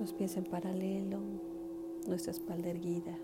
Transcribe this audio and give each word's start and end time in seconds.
Los 0.00 0.14
pies 0.14 0.38
en 0.38 0.44
paralelo, 0.44 1.18
nuestra 2.06 2.32
espalda 2.32 2.70
erguida. 2.70 3.14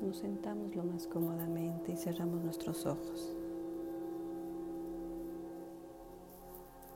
Nos 0.00 0.18
sentamos 0.18 0.76
lo 0.76 0.84
más 0.84 1.08
cómodamente 1.08 1.90
y 1.90 1.96
cerramos 1.96 2.44
nuestros 2.44 2.86
ojos. 2.86 3.34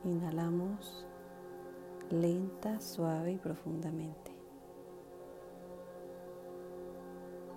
Inhalamos 0.04 1.04
lenta, 2.10 2.80
suave 2.80 3.32
y 3.32 3.38
profundamente. 3.38 4.30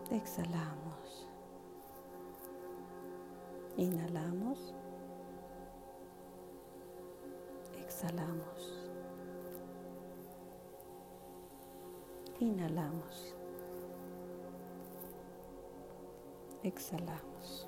Exhalamos. 0.10 1.28
Inhalamos. 3.78 4.74
Exhalamos. 7.80 8.85
Inhalamos. 12.40 13.34
Exhalamos. 16.64 17.68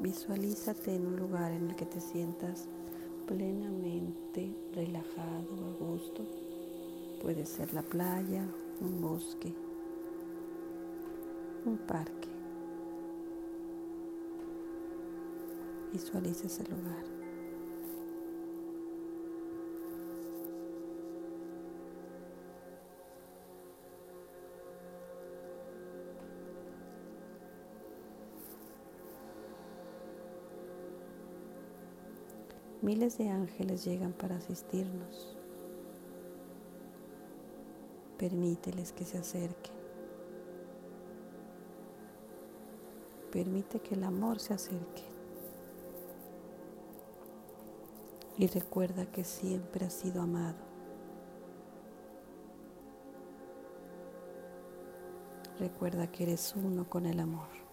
Visualízate 0.00 0.94
en 0.94 1.06
un 1.06 1.16
lugar 1.16 1.50
en 1.50 1.70
el 1.70 1.76
que 1.76 1.86
te 1.86 2.00
sientas 2.00 2.68
plenamente 3.26 4.54
relajado, 4.72 5.48
a 5.66 5.84
gusto. 5.84 6.22
Puede 7.20 7.44
ser 7.46 7.72
la 7.74 7.82
playa, 7.82 8.46
un 8.80 9.00
bosque, 9.00 9.54
un 11.66 11.78
parque. 11.78 12.28
Visualiza 15.92 16.46
ese 16.46 16.64
lugar. 16.64 17.04
Miles 32.82 33.16
de 33.16 33.30
ángeles 33.30 33.84
llegan 33.86 34.12
para 34.12 34.36
asistirnos. 34.36 35.36
Permíteles 38.18 38.92
que 38.92 39.06
se 39.06 39.16
acerquen. 39.16 39.83
Permite 43.34 43.80
que 43.80 43.96
el 43.96 44.04
amor 44.04 44.38
se 44.38 44.54
acerque. 44.54 45.02
Y 48.38 48.46
recuerda 48.46 49.06
que 49.06 49.24
siempre 49.24 49.86
has 49.86 49.92
sido 49.92 50.22
amado. 50.22 50.58
Recuerda 55.58 56.06
que 56.06 56.22
eres 56.22 56.54
uno 56.56 56.88
con 56.88 57.06
el 57.06 57.18
amor. 57.18 57.64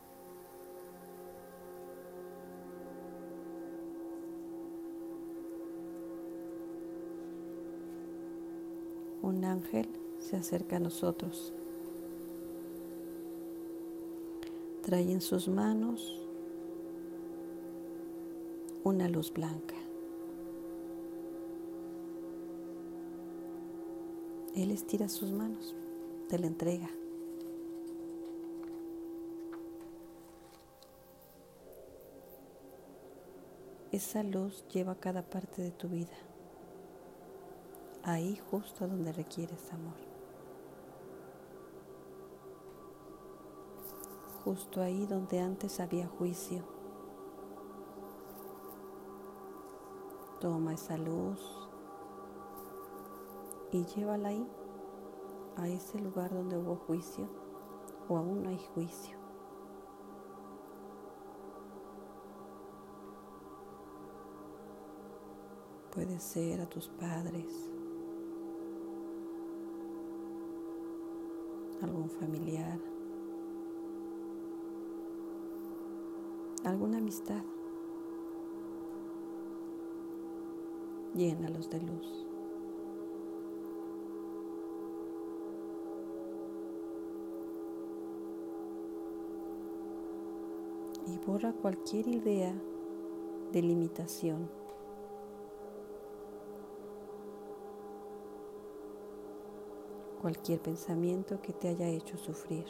un 9.22 9.46
ángel 9.46 9.88
se 10.20 10.36
acerca 10.36 10.78
a 10.78 10.80
nosotros. 10.80 11.54
Trae 14.84 15.12
en 15.12 15.22
sus 15.22 15.48
manos 15.48 16.20
una 18.84 19.08
luz 19.08 19.32
blanca. 19.32 19.76
Él 24.56 24.72
estira 24.72 25.08
sus 25.08 25.32
manos, 25.32 25.76
te 26.28 26.40
la 26.40 26.48
entrega. 26.48 26.90
Esa 33.92 34.24
luz 34.24 34.66
lleva 34.70 34.96
cada 34.96 35.22
parte 35.22 35.62
de 35.62 35.72
tu 35.72 35.88
vida 35.90 36.18
ahí 38.04 38.40
justo 38.50 38.88
donde 38.88 39.12
requieres 39.12 39.72
amor. 39.72 40.11
Justo 44.44 44.82
ahí 44.82 45.06
donde 45.06 45.40
antes 45.40 45.80
había 45.80 46.08
juicio. 46.08 46.64
Toma 50.40 50.74
esa 50.74 50.98
luz 50.98 51.40
y 53.72 53.86
llévala 53.86 54.30
ahí, 54.30 54.48
a 55.58 55.68
ese 55.68 56.00
lugar 56.00 56.34
donde 56.34 56.58
hubo 56.58 56.76
juicio 56.76 57.28
o 58.10 58.18
aún 58.18 58.44
no 58.44 58.50
hay 58.50 58.60
juicio. 58.74 59.16
Puede 65.94 66.20
ser 66.20 66.62
a 66.62 66.66
tus 66.66 66.88
padres, 66.88 67.70
algún 71.82 72.10
familiar, 72.10 72.80
alguna 76.64 76.98
amistad. 76.98 77.44
Llénalos 81.14 81.70
de 81.70 81.82
luz. 81.82 82.28
Y 91.08 91.18
borra 91.26 91.52
cualquier 91.54 92.08
idea 92.08 92.54
de 93.52 93.62
limitación 93.62 94.50
cualquier 100.22 100.60
pensamiento 100.62 101.42
que 101.42 101.52
te 101.52 101.70
haya 101.70 101.88
hecho 101.88 102.16
sufrir. 102.18 102.66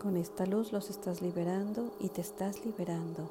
Con 0.00 0.16
esta 0.16 0.46
luz 0.46 0.72
los 0.72 0.88
estás 0.88 1.20
liberando 1.20 1.92
y 2.00 2.08
te 2.08 2.22
estás 2.22 2.64
liberando. 2.64 3.28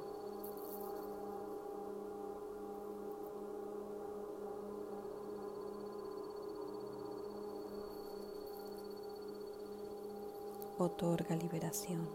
Otorga 10.78 11.36
liberación. 11.36 12.08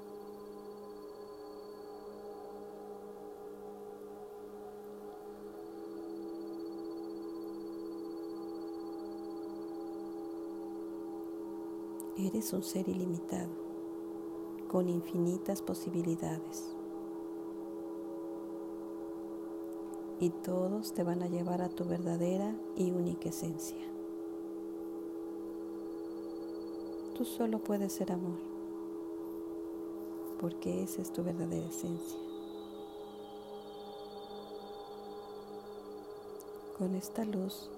Eres 12.16 12.53
un 12.53 12.62
ser 12.62 12.88
ilimitado, 12.88 13.50
con 14.74 14.88
infinitas 14.88 15.62
posibilidades. 15.62 16.74
Y 20.18 20.30
todos 20.30 20.92
te 20.94 21.04
van 21.04 21.22
a 21.22 21.28
llevar 21.28 21.62
a 21.62 21.68
tu 21.68 21.84
verdadera 21.84 22.53
y 22.74 22.91
única 22.91 23.28
esencia. 23.28 23.78
Tú 27.16 27.24
solo 27.24 27.60
puedes 27.60 27.92
ser 27.92 28.10
amor, 28.10 28.41
porque 30.41 30.82
esa 30.82 31.03
es 31.03 31.12
tu 31.12 31.22
verdadera 31.22 31.68
esencia. 31.68 32.18
Con 36.77 36.97
esta 36.97 37.24
luz 37.24 37.70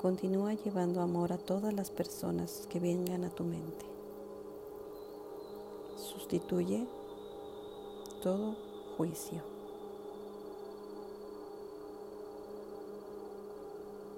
Continúa 0.00 0.54
llevando 0.54 1.02
amor 1.02 1.30
a 1.30 1.36
todas 1.36 1.74
las 1.74 1.90
personas 1.90 2.66
que 2.70 2.80
vengan 2.80 3.24
a 3.24 3.28
tu 3.28 3.44
mente. 3.44 3.99
Sustituye 6.30 6.86
todo 8.22 8.54
juicio. 8.96 9.42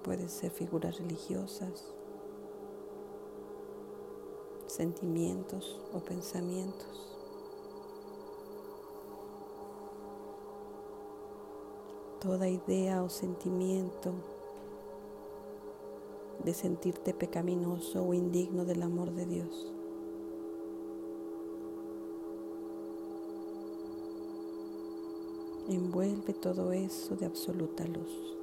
Pueden 0.04 0.28
ser 0.28 0.50
figuras 0.50 0.98
religiosas, 0.98 1.86
sentimientos 4.66 5.80
o 5.94 6.00
pensamientos. 6.00 7.08
toda 12.20 12.48
idea 12.48 13.02
o 13.02 13.08
sentimiento 13.08 14.12
de 16.44 16.54
sentirte 16.54 17.14
pecaminoso 17.14 18.04
o 18.04 18.14
indigno 18.14 18.64
del 18.64 18.82
amor 18.82 19.10
de 19.10 19.26
Dios. 19.26 19.81
Envuelve 25.68 26.34
todo 26.34 26.72
eso 26.72 27.14
de 27.14 27.24
absoluta 27.24 27.84
luz. 27.84 28.36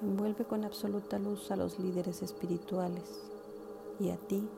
Envuelve 0.00 0.44
con 0.44 0.64
absoluta 0.64 1.18
luz 1.18 1.50
a 1.50 1.56
los 1.56 1.78
líderes 1.80 2.22
espirituales 2.22 3.20
y 3.98 4.10
a 4.10 4.16
ti 4.16 4.48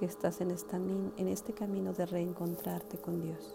que 0.00 0.06
estás 0.06 0.40
en, 0.40 0.50
este 1.28 1.52
camino 1.52 1.92
de 1.92 2.06
reencontrarte 2.06 2.96
con 2.96 3.20
Dios. 3.20 3.54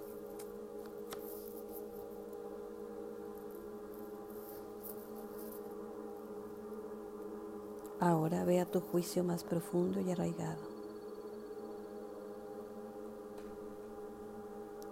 Ahora 7.99 8.45
ve 8.45 8.59
a 8.59 8.65
tu 8.67 8.79
juicio 8.79 9.23
más 9.23 9.43
profundo 9.43 9.99
y 10.01 10.11
arraigado, 10.11 10.61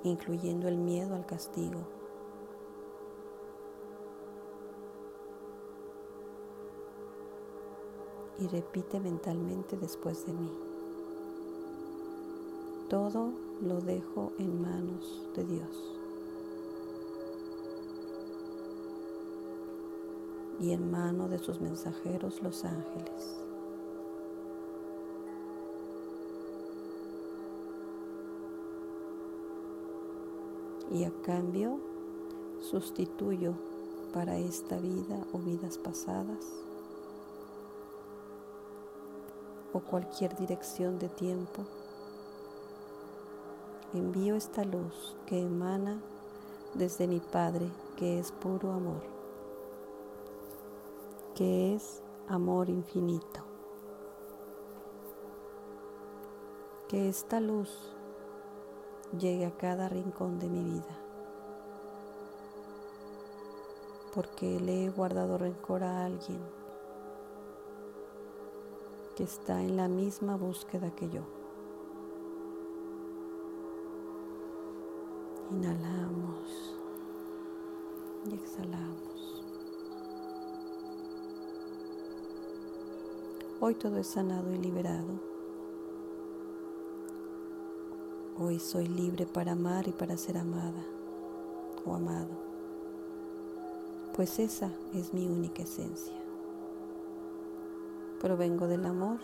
incluyendo 0.01 0.67
el 0.67 0.79
miedo 0.79 1.13
al 1.13 1.27
castigo 1.27 1.81
y 8.39 8.47
repite 8.47 8.99
mentalmente 8.99 9.77
después 9.77 10.25
de 10.25 10.33
mí. 10.33 10.72
Todo 12.93 13.33
lo 13.59 13.81
dejo 13.81 14.33
en 14.37 14.61
manos 14.61 15.27
de 15.35 15.43
Dios. 15.45 15.93
y 20.59 20.71
en 20.73 20.91
mano 20.91 21.27
de 21.27 21.39
sus 21.39 21.59
mensajeros 21.59 22.43
los 22.43 22.63
ángeles. 22.63 23.39
Y 30.91 31.03
a 31.05 31.11
cambio 31.23 31.79
sustituyo 32.61 33.55
para 34.13 34.37
esta 34.37 34.77
vida 34.77 35.25
o 35.33 35.39
vidas 35.39 35.79
pasadas 35.79 36.45
o 39.73 39.79
cualquier 39.79 40.37
dirección 40.37 40.99
de 40.99 41.09
tiempo, 41.09 41.65
envío 43.99 44.35
esta 44.35 44.63
luz 44.63 45.15
que 45.25 45.41
emana 45.41 46.01
desde 46.73 47.07
mi 47.07 47.19
Padre, 47.19 47.69
que 47.97 48.19
es 48.19 48.31
puro 48.31 48.71
amor, 48.71 49.01
que 51.35 51.75
es 51.75 52.01
amor 52.27 52.69
infinito. 52.69 53.41
Que 56.87 57.09
esta 57.09 57.39
luz 57.39 57.69
llegue 59.17 59.45
a 59.45 59.57
cada 59.57 59.89
rincón 59.89 60.39
de 60.39 60.49
mi 60.49 60.63
vida, 60.63 60.97
porque 64.13 64.59
le 64.59 64.85
he 64.85 64.89
guardado 64.89 65.37
rencor 65.37 65.83
a 65.83 66.05
alguien 66.05 66.39
que 69.15 69.23
está 69.23 69.61
en 69.61 69.77
la 69.77 69.87
misma 69.87 70.35
búsqueda 70.35 70.91
que 70.95 71.09
yo. 71.09 71.42
Inhalamos 75.53 76.75
y 78.25 78.33
exhalamos. 78.33 79.43
Hoy 83.59 83.75
todo 83.75 83.97
es 83.97 84.07
sanado 84.07 84.51
y 84.51 84.57
liberado. 84.57 85.19
Hoy 88.39 88.59
soy 88.59 88.87
libre 88.87 89.25
para 89.25 89.51
amar 89.51 89.87
y 89.87 89.91
para 89.91 90.17
ser 90.17 90.37
amada 90.37 90.83
o 91.85 91.93
amado, 91.93 92.31
pues 94.15 94.39
esa 94.39 94.71
es 94.93 95.13
mi 95.13 95.27
única 95.27 95.61
esencia 95.61 96.23
provengo 98.23 98.67
del 98.67 98.85
amor. 98.85 99.19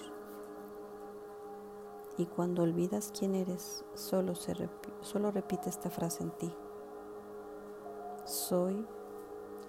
Y 2.20 2.26
cuando 2.26 2.64
olvidas 2.64 3.14
quién 3.18 3.34
eres, 3.34 3.86
solo, 3.96 4.36
se 4.36 4.54
solo 5.02 5.32
repite 5.32 5.70
esta 5.70 5.90
frase 5.90 6.22
en 6.22 6.32
ti. 6.32 6.54
Soy 8.26 8.86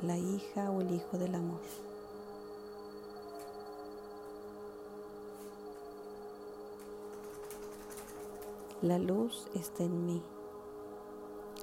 la 0.02 0.19
hija 0.19 0.69
o 0.73 0.81
el 0.81 0.91
hijo 0.91 1.17
del 1.17 1.37
amor. 1.37 1.61
La 8.82 8.99
luz 8.99 9.46
está 9.55 9.85
en 9.85 10.05
mí. 10.05 10.20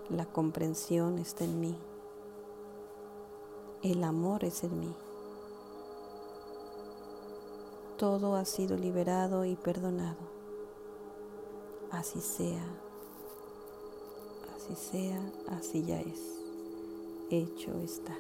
La 0.10 0.26
comprensión 0.26 1.20
está 1.20 1.44
en 1.44 1.60
mí. 1.60 1.78
El 3.84 4.06
amor 4.06 4.46
es 4.46 4.64
en 4.64 4.80
mí 4.80 4.96
todo 7.98 8.36
ha 8.36 8.46
sido 8.46 8.78
liberado 8.78 9.44
y 9.44 9.56
perdonado. 9.56 10.37
Así 11.92 12.20
sea, 12.20 12.66
así 14.56 14.76
sea, 14.76 15.22
así 15.58 15.84
ya 15.86 16.00
es. 16.02 16.20
Hecho 17.32 17.72
está. 17.82 18.16